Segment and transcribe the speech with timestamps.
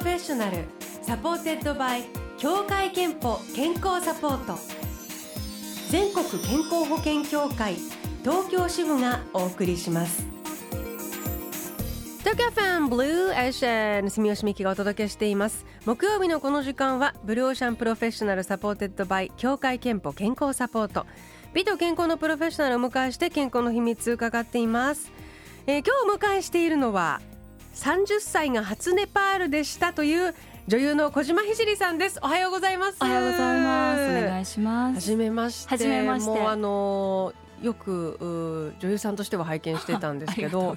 [0.00, 0.64] Professional
[1.02, 2.04] supported by
[2.38, 4.58] 協会けんぽ健康サポート。
[5.90, 7.74] 全国健康保険協会
[8.22, 10.24] 東京支部がお送りします。
[12.20, 15.66] 東京 FM Blue Ocean 住吉美紀がお届けしています。
[15.84, 21.04] 木曜日のこの時間は Blue Ocean Professional supported by 協会けんぽ健康サポート。
[21.52, 25.12] 美と健康のプロフェッショナルを迎えして健康の秘密伺っています、
[25.66, 27.20] えー、今日お迎えしているのは
[27.80, 30.34] 30歳が初ネパールでしたという
[30.68, 32.20] 女優の小島ひじりさんです。
[32.22, 32.98] おはようございます。
[33.00, 34.02] おはようございます。
[34.02, 34.94] お願いします。
[34.96, 35.70] はじめまして。
[35.70, 36.30] はじめまして。
[36.30, 40.76] もうあのよく女優さんとしては拝見してたんですけど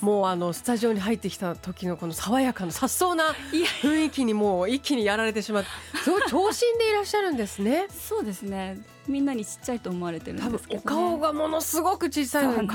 [0.00, 3.34] もうあのスタジオに入ってきた時のこの爽やかな颯爽な
[3.82, 5.68] 雰囲気にもう一気にやられてしまって
[6.02, 7.86] すごい長身でいらっしゃるんですね。
[7.94, 12.68] そうですねみんなにちっちゃいと思われてるんですけど、ね、お顔がものすごく小さいのに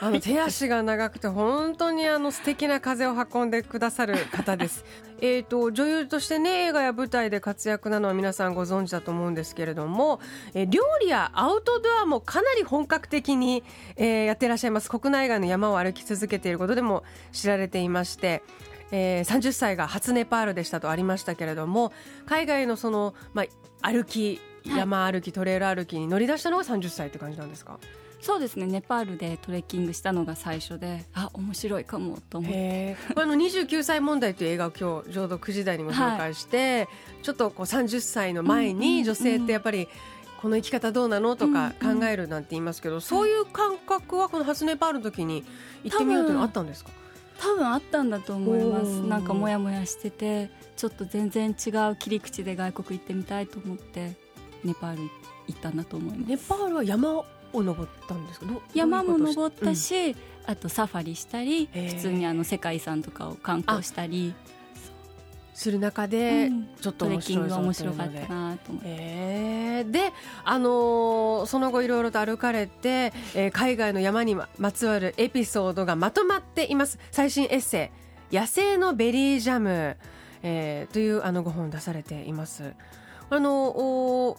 [0.00, 4.84] あの手足が長くて本当にあの素敵な風を運んでくださる方です。
[5.22, 10.20] えと女優としてね映画や舞台で活躍なのは皆さんご存知だと思うんですけれども、
[10.54, 13.62] え料理やアウトドアもかなり本格的に、
[13.96, 14.88] えー、やっていらっしゃいます。
[14.88, 18.42] 国内外の山を歩き続けていることでも知られていまして
[18.92, 21.92] えー、30歳が初ネパールでしたとありましたけれども
[22.26, 23.44] 海外のその、ま
[23.82, 27.78] あ、歩き山歩き、トレイル歩きに乗り出したのが30歳って感じなんですか？
[28.20, 28.66] そうですね。
[28.66, 32.96] ネパールでトレッキングしたのが最初であ面白いかもと思って。
[33.16, 36.88] あの29歳問題という映画を今日ちょうど9時台にご紹介して、はい、
[37.22, 39.88] ちょっとこう30歳の前に女性ってやっぱり、
[40.42, 45.44] この生き方どうなのとか考えるなんて言いますけど、うんうん、そういう感覚はこの初ネパールの時に
[45.84, 46.90] 行ってみようというのはあったんですか？
[47.38, 49.00] 多分あったんだと思います。
[49.00, 54.12] なんかモヤモヤしててちょっと全然違う切り口で外国行ってみたいと思って
[54.64, 55.02] ネパール
[55.48, 56.28] 行ったんだと思います。
[56.28, 58.46] ネパールは山を登ったんですか？
[58.74, 64.34] 山も登ったし、うん、あとサファリしたり普通にあの世界遺産とかを観光したり。
[65.52, 70.10] する中で、ちょっと面白い面白かったなと思って、えー、で、
[70.42, 76.98] あのー、その後いろいろと歩かれて、えー、海外の山にまつわるエピソードがまとまっています。
[77.10, 77.90] 最新エッセ
[78.30, 79.98] イ「野生のベリージャム」
[80.42, 82.72] えー、というあのご本出されています。
[83.28, 84.38] あの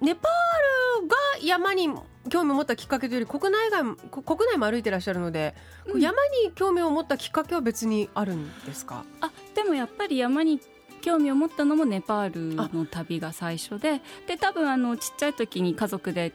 [0.00, 1.88] ネパールが山に
[2.28, 5.54] 興味を持ったきっかけというより国内外国内も歩いてらっしゃるので、
[5.86, 9.04] うん、山に興味を持ったきっかけは別にあるんですか？
[9.20, 10.60] あでもやっぱり山に
[11.00, 16.32] 興味を持ったのもネパールの旅が最初でで多分あのちっちゃい時に家族で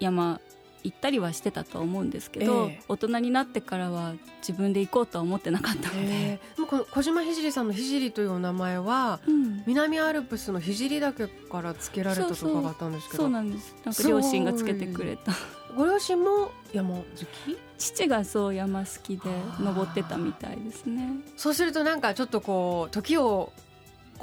[0.00, 0.40] 山
[0.86, 13.24] 行ったりはしてたと思うんですけど、えー、大人になってからは自分で行こうとは思ってなかったので、えー、もこの小島聖さんの聖というお名前は、うん、南アルプスの聖岳から付けられたと伺ったんですけど。
[13.24, 13.74] そうなんです。
[13.84, 15.32] なんか両親がつけてくれた。
[15.76, 17.04] ご両親も山好
[17.44, 17.58] き？
[17.78, 19.28] 父がそう山好きで
[19.60, 21.10] 登ってたみたいですね。
[21.36, 23.52] そうするとなんかちょっとこう時を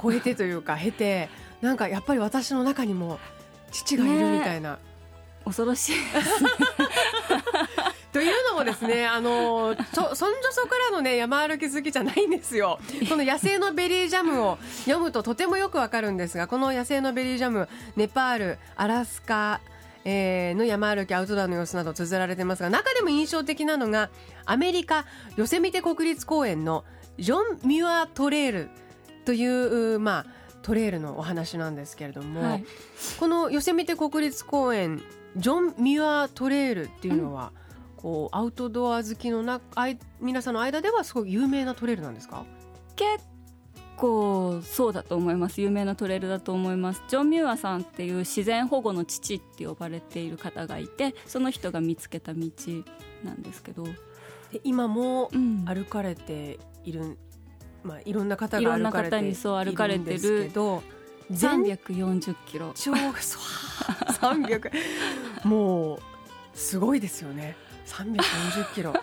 [0.02, 1.28] 超えてというか経て
[1.60, 3.20] なんかやっぱり私の中にも
[3.70, 4.78] 父がいるみたいな、ね
[5.44, 5.96] 恐ろしい
[8.14, 12.78] というのもですね、あの、そ、そんじょそからのね、山歩き好きじゃないんですよ。
[13.08, 19.60] この野生のベリージャムを読むととてもよくわかるんですが、この野生のベリージャム、ネパール、アラスカ、
[20.04, 24.10] えー、の山歩きアウトドアの様子など綴られてますが、中でも印象的なのが、
[24.44, 25.06] アメリカ、
[25.36, 26.84] ヨセミテ国立公園の
[27.18, 28.70] ジョン・ミュアトレール
[29.24, 32.64] という、まあ、トレールのお話なんですけれども、はい、
[33.20, 35.00] このヨセミテ国立公園
[35.36, 37.52] ジョン・ミュア・トレイルっていうのは、
[37.96, 42.44] うん、こうアウトドア好きのなあい皆さんの間ではすごい有名なトレイルなんですか？
[42.96, 43.24] 結
[43.96, 45.60] 構そうだと思います。
[45.60, 47.02] 有名なトレイルだと思います。
[47.08, 52.48] ジョン・ミュアさんっていう自然保護の父って呼ばれている方がいてその人が見つけた道
[53.22, 53.84] なんですけど。
[54.62, 55.32] 今も
[55.66, 57.18] 歩かれている、うん、
[57.84, 59.26] まあ、いろんな方が歩かれている
[59.98, 60.82] んですけど
[61.30, 62.72] 340キロ。
[62.74, 64.70] 超300
[65.44, 65.98] もう
[66.54, 67.56] すごいですよね。
[67.86, 68.94] 340キロ。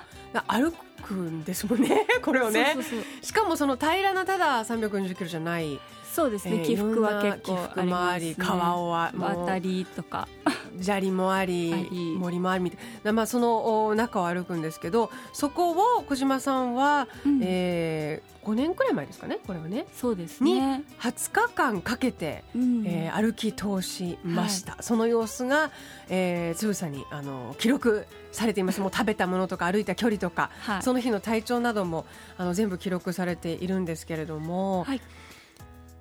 [0.48, 0.74] 歩
[1.04, 2.76] くんですもんねこれをね。
[3.22, 5.80] しかもその平らなただ340キロじゃない
[6.12, 10.28] そうですね、えー、起伏は結構あります、ね、川を渡りとか。
[10.80, 19.86] 砂利もあり森もありみたいな、まあ、その中を歩くんですけどそこを小島さんは、うん、えー、5年くらい前ですかねこれはね。
[19.94, 20.78] そうですね。
[20.78, 25.72] に20日間かけて、うん、えー、歩き通しました、はい、その様子が、
[26.10, 28.80] えー、つぶさにあの記録されています。
[28.82, 32.06] もう食べたものとか歩いた距離とか、はい、その日の体調なども
[32.38, 34.84] あの全部記録されているんですけれども。
[34.86, 35.02] はい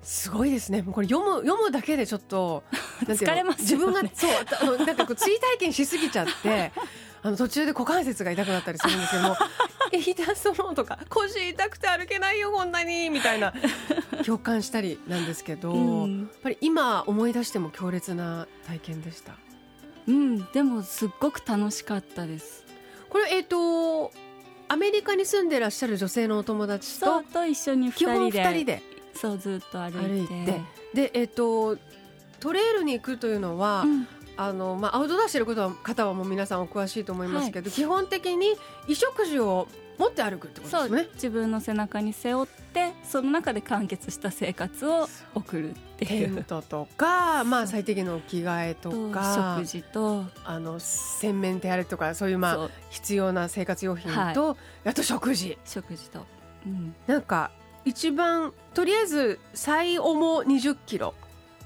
[0.03, 0.83] すごいですね。
[0.83, 2.63] これ読む読むだけでちょっと
[3.05, 4.31] 疲れます、ね、自分がそう
[4.61, 6.71] あのなんかこう追体験しすぎちゃって。
[7.23, 9.37] あの途中で股関節が痛くなったりするんですけども
[9.93, 13.53] 痛そうとか腰痛くて歩けないよこんなにみたいな
[14.25, 19.35] 共感したりなんですけど、うん、やっぱり今思い出しても強烈な体験でした。
[20.07, 20.51] うん。
[20.51, 22.65] でもすっごく楽しかったです。
[23.09, 24.11] これえっ、ー、と
[24.67, 28.53] アメリカに住んでらっしゃる女性のお友達とと一緒に2人で。
[28.55, 28.81] 人で
[29.21, 30.61] そうずっと歩いて。
[30.93, 31.77] でえっ、ー、と
[32.39, 34.07] トレイルに行くというのは、うん。
[34.37, 38.55] あのまあ、アウトドアしてることは方はもう皆さんお詳しいと思いますけど、はい、基本的に
[38.87, 39.67] 衣食住を
[39.99, 41.09] 持って歩くってことですね。
[41.13, 46.33] 自分の背中に背負ってその中で完結した生活を送るっていう。
[46.33, 50.25] テントとか、まあ、最低限の着替えとか食事と。
[50.43, 55.59] あの洗面手洗いとかそういうまあ必要な生活用品と、はい、あと食事。
[55.65, 56.25] 食事と、
[56.65, 57.51] うん、なんか
[57.85, 61.13] 一番とりあえず最重2 0キロ。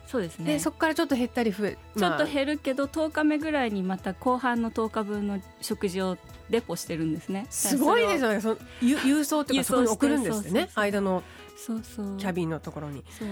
[0.08, 0.54] そうですね。
[0.54, 6.18] でそこからちょっと減ったり増え、まあ、ちょっと減るけど10日目ぐらいにまた後半の10日分の食事を
[6.50, 7.48] レポしてるんですね。
[7.50, 8.42] すごいですよね。
[8.42, 10.70] その郵送っていうかそこに送るんですね。
[10.76, 11.24] 間の
[11.58, 12.18] そうそう。
[12.18, 13.04] キャビンのところに。
[13.10, 13.28] そう。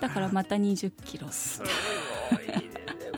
[0.00, 0.28] だから。
[0.28, 1.28] また2 0キロ。
[1.30, 1.62] す
[2.30, 2.69] ごい、ね、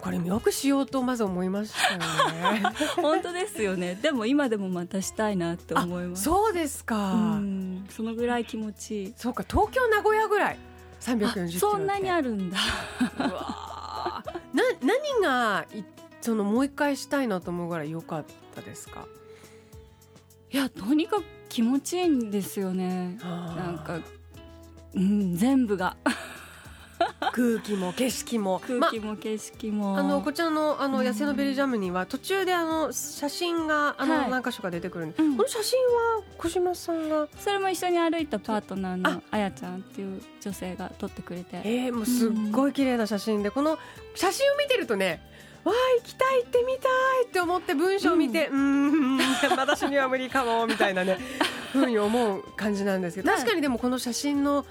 [0.02, 2.62] これよくしようとまず思いましたよね。
[2.96, 3.94] 本当ですよね。
[3.94, 6.24] でも今でもまたしたいなって思います。
[6.24, 7.38] そうですか。
[7.88, 9.14] そのぐらい気持ちいい。
[9.16, 10.58] そうか東京名古屋ぐらい。
[11.00, 12.58] 340キロそんなにあるんだ。
[13.16, 15.66] な何が
[16.20, 18.24] そのもう一回したいなと思うぐらい良かっ
[18.56, 19.06] たですか？
[20.50, 23.18] いやとにかく気持ちいいんですよね。
[23.22, 24.00] なんか
[24.94, 25.96] うん全部が
[27.32, 28.60] 空気も景色も。
[28.60, 37.26] 空気も景色も、ま、あのこちらのあの野生のベリージャムには途中であの写真があの何箇所か出てくるんで、はい、この写真は小島さんが？
[37.38, 39.38] それも一緒に歩いたパートナーのあ。
[39.38, 41.62] やちゃんっていう女性が撮ってくれて。
[41.64, 43.78] えー、もうすっごい綺麗な写真で、この
[44.14, 45.22] 写真を見てるとね
[45.64, 46.88] わあ行きたい行ってみた
[47.22, 49.18] いって思って文章を見てうん。
[49.56, 51.18] 私には無理かもみたいなね
[51.72, 53.30] ふうに思う感じなんですけど。
[53.30, 54.66] 確かにでもこの写真の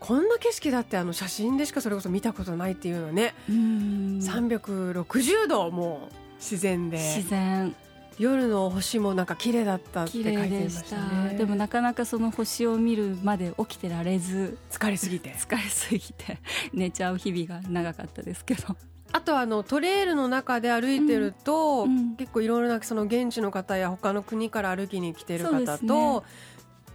[0.00, 6.98] こんな景色だってあの写真でしかそれこそ見たことないっていうのはね360度もう自然で。
[6.98, 7.74] 自然。
[8.18, 11.34] 夜の星もなんか綺麗だったって書いてましたね。
[11.36, 14.56] でもなかなかその星を見るまで起きてられず。
[14.70, 15.34] 疲れすぎて。
[15.34, 16.38] 疲れすぎて。
[16.72, 18.74] 寝ちゃう日々が長かったですけど。
[19.12, 26.26] あとあのトレイルの中で歩いてると、うん、結構いろいろなその現地の方や他の国から歩きに来てる方と、ね、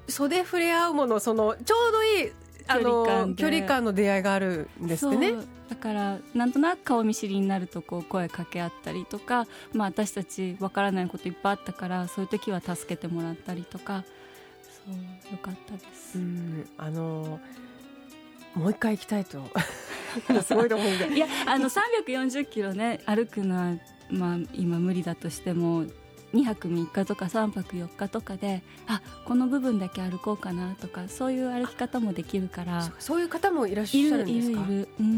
[0.10, 2.32] 袖触れ合うものそのちょうどいい
[2.68, 5.34] あの距離感の出会いがあるんですってね。
[5.70, 14.04] だからなんとなく顔見知りになるとこう声かけ合ったりとか、まあ、私たちわからないこといっぱいあったからそういう時は助けてもらったりとか。
[14.86, 16.18] そうよかったです。
[16.18, 16.68] うん。
[16.78, 17.40] あの
[18.54, 19.44] もう一回行きたいと。
[20.44, 21.16] すごいと思うんで。
[21.16, 23.78] いやあの340キロね歩くのは、
[24.10, 25.86] まあ、今無理だとしても
[26.34, 32.92] 2泊3日とか3泊4日とかであこの部分だけ歩こうかなとかそういう歩き方もできるから。
[33.00, 34.66] そういう方もいらっしゃるんですか？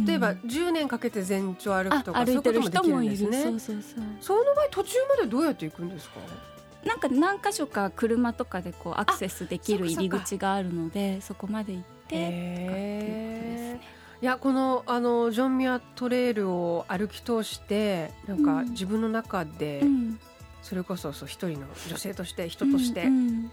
[0.08, 3.44] 例えば10年かけて全長歩くとかそういうこともできるんですね。
[3.44, 4.04] そうそうそう。
[4.20, 6.16] その場合途中までどうやって行くんですか？
[6.86, 13.80] なんか何箇所か車とかでこうアクセスできる入り口があるのでそこまで行って
[14.22, 20.20] いやこのあのジョンミアトレイルを歩き通してなんか自分の中で、うん、
[20.64, 23.52] それこそそう一人の女性として人として、なん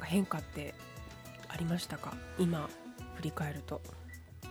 [0.06, 0.74] 変化って
[1.48, 2.12] ありましたか？
[2.38, 2.68] 今
[3.16, 3.80] 振り返ると。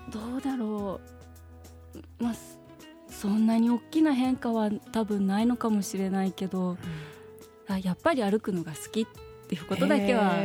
[0.10, 1.02] どうだろ
[1.94, 2.34] う、まあ、
[3.10, 6.78] そんなに大きな変化は多分ないのかもしれないけど、うん、
[7.68, 9.06] あやっぱり歩くのが好きっ
[9.50, 10.36] ていうことだけは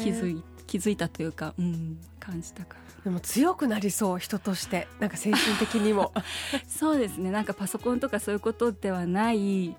[0.00, 4.86] 気づい気づいたというか、うん、感じたかでも強くなりそう人として。
[5.00, 6.12] なんか精神的にも。
[6.68, 7.32] そうですね。
[7.32, 9.74] なんかパソコンとかそういうことではない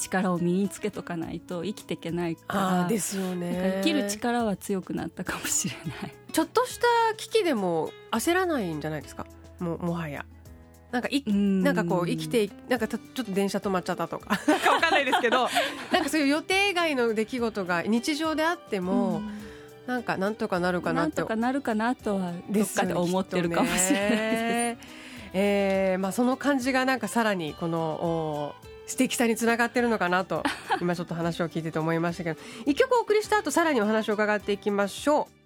[0.00, 3.80] 力を身につけとかないと生きていけないからですよね。
[3.82, 6.14] 生きる力は強くなったかもしれない。
[6.32, 9.26] ちょっとした危機でも焦らないんじゃないですか？
[9.58, 10.24] ももはや。
[10.90, 14.40] なんかいなんかこう生きてなんかちょっと電車止まっちゃったとか。
[14.48, 15.48] なんかわかんないですけど
[15.92, 19.22] なんかそういう予定外の出来事が日常であっても
[19.86, 21.26] なんかなんとかなるかなと。
[21.26, 25.00] かなるかなとはどっかで思ってるかもしれないです。
[25.32, 28.52] えーまあ、その感じがなんかさらにこの
[28.90, 30.42] 素敵さにつながってるのかなと
[30.80, 35.24] 今ちょっと話を聞いてて思いましたけど一曲お送りした後さらにお話を伺っていきましょう。
[35.24, 35.39] という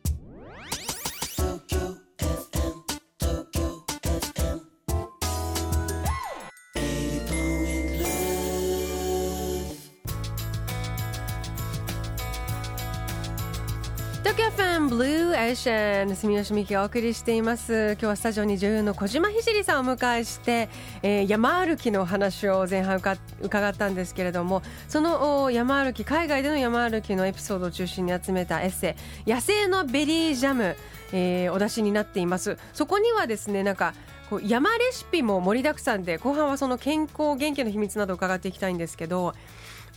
[15.44, 17.92] エーシャン住吉美希がお送りしています。
[17.92, 20.70] 今日はスタジオに女優の小島聖さんをお迎えして、
[21.02, 22.96] えー、山歩きの話を前半
[23.42, 28.96] 伺ったんですけれどもその山歩き海外での山歩きのエピソードを中心に集めたエッセ
[29.26, 30.76] イ野生のベリージャム、
[31.12, 32.56] えー、お出しになっています。
[32.72, 33.92] そこにはですねなんか
[34.30, 39.34] こう山レシピも盛りだくさんで後半はその健康元気の秘密などを伺っていきたいんですけど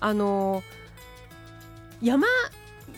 [0.02, 0.62] あの
[2.02, 2.28] 山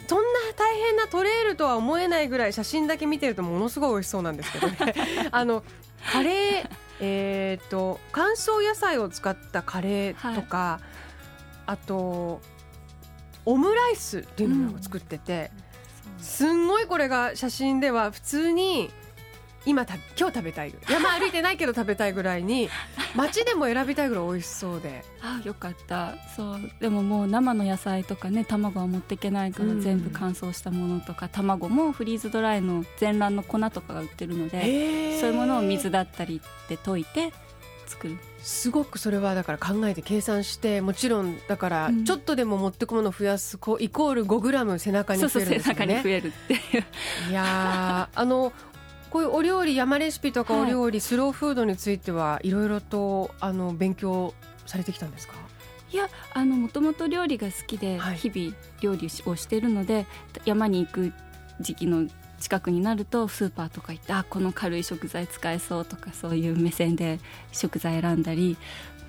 [0.10, 0.26] そんな
[0.58, 4.76] 大変なトレイルとは思えないぐらい写真だけ見てるとものすごい美味しそうなんですけどね。
[5.30, 5.64] あの
[6.12, 6.70] カレー
[7.02, 10.84] えーと、乾燥野菜を使ったカレーとか、はい、
[11.68, 12.42] あと
[13.46, 15.52] オムライスっていうのを作ってて、
[16.18, 18.90] うん、すんごいこれが写真では普通に
[19.66, 22.70] 今た今日食べたい 山歩いてないけど食べたいぐらいに
[23.16, 25.04] 街でも選びたいぐらい美味しそうで。
[25.22, 26.16] あよかった。
[26.36, 37.34] そうでももう生の野菜とかね卵は持っていけないから全部乾燥したものとか、うん、卵もフリーズドライの全卵の粉とかが売ってるのでそういうものを水だったりで溶いて
[37.88, 38.18] 作る。
[38.42, 45.74] すごくそれはだから考えて計算してもちろんだからちょっとでも持ってくものを増やすこうイコール5グラム背中に増えるんですよね。
[45.74, 47.32] そうそう背中に増えるっていう。
[47.32, 48.54] いやあの
[49.10, 54.34] こういうお料理山レシピとかお料理、はい、スローフードについてはいろいろとあの勉強
[54.66, 55.34] されてきたんですか？
[55.92, 60.06] いやあのもともと料理が好きで日々料理をしているので、はい、
[60.46, 61.14] 山に行く
[61.60, 62.08] 時期の
[62.40, 67.20] 近くになるとスーパーとか行ってあこの軽い食材使えそうとかそういう目線で
[67.52, 68.56] 食材選んだり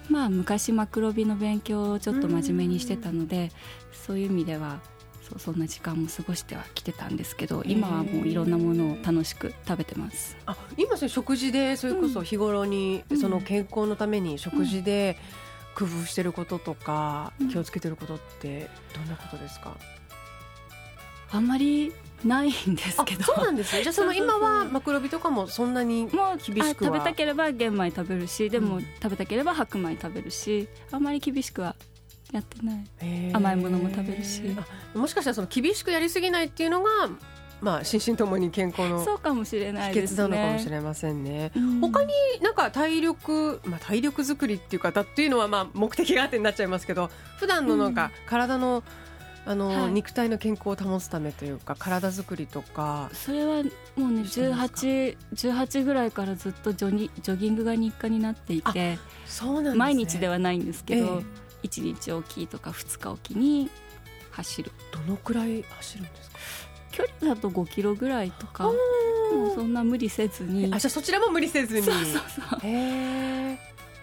[0.09, 3.53] まあ昔マクロビの勉強をちょっと真面目にしてたので
[3.93, 4.81] そういう意味では
[5.31, 10.37] そうそんな時間も過ごしてはきてたんですけど今はもういろんなものを楽しく食べてます。
[10.47, 15.17] あ今それ食事でそれこそ日頃に、その健康のために食事で
[15.77, 19.77] 工夫してることとか、気をつけてることってどんなことですか？
[21.33, 21.93] あんまり
[22.25, 23.23] ないんですけど。
[23.23, 23.83] そうなんですね。
[23.83, 31.77] じゃあその今はマクロビとかもそんなにもう厳しく食べたければ玄米食べるしでも食べたければ白米食べるしあんまり厳しくは
[32.33, 33.33] やってない。
[33.33, 34.43] 甘いものも食べるし。
[34.95, 36.91] もしかしたらその厳しくやりすぎないっていうのが
[37.61, 41.53] まあ、心身ともに健康のそうかもしれないです、ね、なのかもしれませんね。
[41.55, 48.83] うん、他になんか体力、まあ、体力作りっていうかっていうのはまあ目的があってになっちゃいますけど普段のなんか体の、
[49.45, 53.11] あの、はい、肉体の健康を保つためというか体作りとか。
[53.13, 53.63] それは
[53.97, 63.71] もうね 18, 18ぐらいからずっとジョギジョギングが日課になっていてそうなん、ね、毎日ではないんですけど、ええ1日おきとか2日おきに
[64.31, 64.73] 走る。
[64.93, 66.39] どのくらい走るんですか？
[66.93, 68.65] 距離だと5キロぐらいとか。
[68.65, 70.73] もうそんな無理せずに。
[70.75, 71.83] あじゃあそちらも無理せずに。
[71.85, 72.05] そうそう
[72.51, 72.61] そう。
[72.63, 73.59] へえ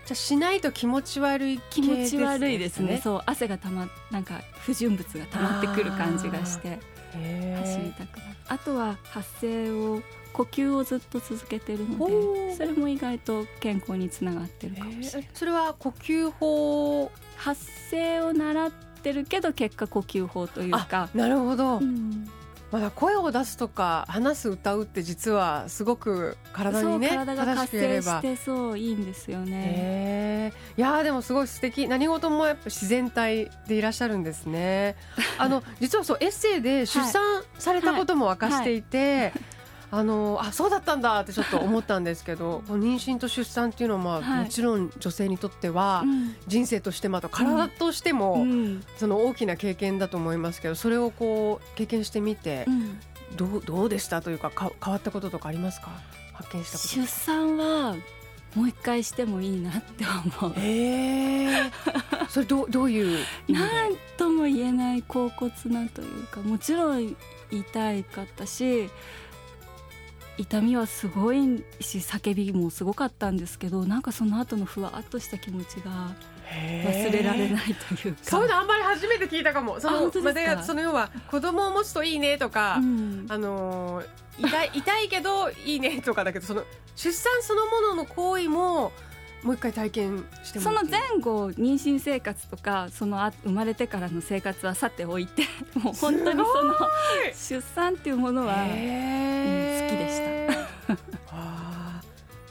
[0.06, 3.02] じゃしないと気持ち悪い、ね、気持ち悪いですね。
[3.04, 3.22] そう。
[3.26, 6.80] 汗がたまなんか不純物が溜まってくる感じがして。
[7.12, 8.36] 走りたくなる。
[8.48, 10.02] あとは発声を
[10.38, 15.30] 呼吸をずっと続けてるのでそれも意外と健康につながってるかもしれない。
[15.34, 21.10] それは呼吸法発声を習ってるけど結果呼吸法というか。
[21.16, 22.30] なるほど、うん、
[22.72, 30.54] まだ声を出すとか話す歌うって実はすごく体にね体が活性してそういいんですよね。
[30.78, 31.88] いやでもすごい素敵。
[31.88, 34.98] 何事もやっぱ自然体でいらっしゃるんですね。
[35.40, 39.24] あの 実はそうエッセイで出産されたことも明かしていて、はいはい。
[39.24, 39.57] はい
[39.90, 46.04] あのあそうだったんだってちょっと思ったんですけど妊娠と出産っていうのは、まあ、はい、もちろん女性にとっては、
[46.46, 48.46] 人生としてまた体としても、
[48.98, 52.66] その大きな経験だと思いますけどそれをこう経験してみて、
[53.38, 55.90] どうどうでしたというかか変わったこととかありますか？
[56.34, 56.90] 発見したこと。
[56.90, 57.96] 出産は
[58.56, 60.06] もう一回してもいいなって
[60.42, 60.54] 思う。
[60.58, 61.48] え。
[61.48, 61.72] ー、
[62.30, 67.16] それどどういうなんとも言えない恍惚なというかもちろん
[67.52, 68.90] 痛いかったし
[70.38, 76.14] 痛みはすごいし叫びもすごかったんですけどなんかその後のふわっとした気持ちが
[76.86, 78.20] 忘れられないというか。
[78.24, 79.80] そういうのあんまり初めて聞いたかも。
[79.80, 84.04] そのまでその要は子供を持つといいねとか、うん、あの
[84.38, 86.64] 痛い痛いけどいいねとかだけどその
[86.96, 88.92] 出産そのものの行為も
[89.44, 95.44] もう一回体験してその前後妊娠生活とかその生まれてからの生活はさておいて
[95.80, 96.76] もう本当にその
[97.34, 98.78] 出産っていうものは、うん、好き
[99.98, 100.18] でし
[100.88, 100.94] た。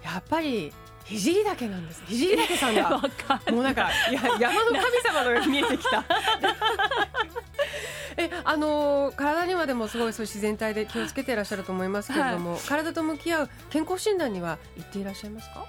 [0.03, 0.73] やっぱり
[1.05, 2.91] 聖岳なんです聖岳さんが。
[3.53, 6.05] もうなんかいや山の神様のように見えてきた。
[8.17, 15.67] えあの体にはでもすごいそう自然体で気をつけていらっしゃると思いますけれども、はい、体と向き合う健康診断には行っていらっしゃいますか？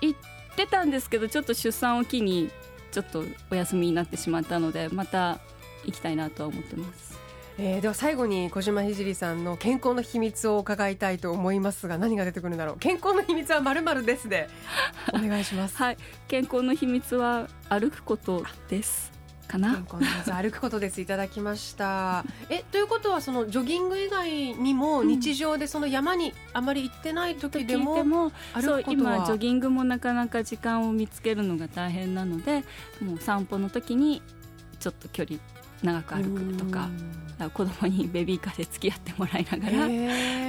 [0.00, 2.50] 行ってたんですけどちょっと出産を機に
[2.90, 5.38] ちょっとお休みになってしまったのでまた
[5.84, 7.18] 行きたいなとは思ってます。
[7.58, 12.78] えー、では最後に小島聖さんの健康の秘密を伺いたいと思いますが何が出てくるんだろう。
[12.78, 14.48] 健康の秘密はまるまるですで
[15.12, 15.76] お願いします。
[15.76, 15.98] はい。
[16.26, 19.12] 健康の秘密は歩くことです
[19.50, 19.82] かな。
[20.42, 21.00] 歩くことです。
[21.00, 22.24] いただきました。
[22.48, 32.64] えということはそのジョギング以外にも日常でその山にあまり行ってない時でも,、もそう今ジョギングもなかなか時間を見つけるのが大変なので
[33.02, 34.22] もう散歩の時に
[34.78, 35.38] ちょっと距離
[35.82, 36.88] 長く歩くとか
[37.54, 39.88] 子供にベビーカーで付き合ってもらいながら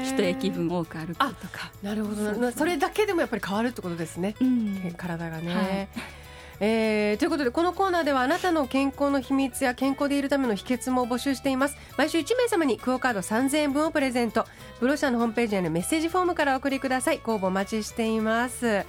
[0.03, 1.71] 一駅分多く歩くとか。
[1.81, 2.51] なるほど。
[2.51, 5.55] それだけでもやっぱり変わるってことですね、うん、体がね。
[5.55, 6.20] はい
[6.63, 11.75] えー、ということでこのコーナーではあなたの健康の秘密や健康でいるための秘訣も募集しています。
[11.97, 14.45] 毎週1名様にクオカード3000円分をプレゼント。
[14.79, 17.19] ブロシャのホームページへのメッセージフォームからお送りください。
[17.23, 18.67] ご応募お待ちしています。
[18.67, 18.85] え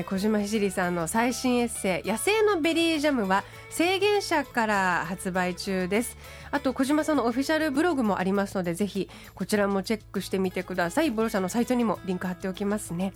[0.00, 6.18] ー、小島ひじりさんの最新エッセイ「野生のベリージャム」は制限者から発売中です。
[6.50, 11.10] あと小島さんのオフィシャルブログもありますのでぜひこちらもチェックしてみてください。
[11.10, 13.14] ブロシャのサイトにもリンク貼っておきますね。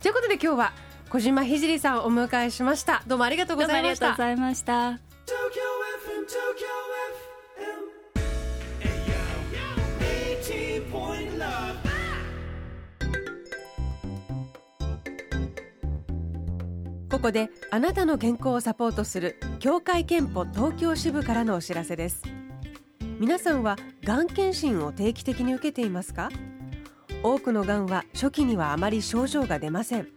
[0.00, 0.72] ということで今日は
[1.12, 3.02] 小島ひじりさんをお迎えしました。
[3.06, 4.06] どうもありがとうございました。
[4.06, 4.98] ありがとうございました。
[17.10, 22.22] ここであなたの健康をサポートする協会憲法東京支部からのお知らせです。
[23.18, 26.30] 皆さんはがん検診を定期的に受けていますか？
[27.22, 30.08] 多くのがんは初期にはあまり症状が出ません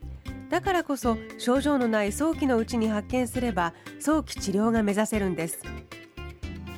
[0.50, 5.62] だからこそ症状のない早期のうちに発見すれば早期治療が目指せるんです。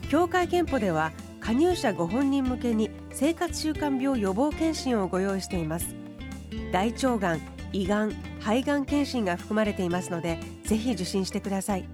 [0.10, 5.96] 協会憲法では加入者ご本人向けに生活習慣病予防検診をご用意しています。
[6.72, 7.42] 大腸がん
[7.74, 11.86] 胃がん肺がん検診が含まれていますのでぜひ受診してください。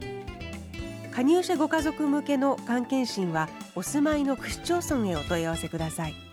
[1.12, 6.33] 加入者ご家族向けのがん検診はお住まいの区市町村へお問い合わせください。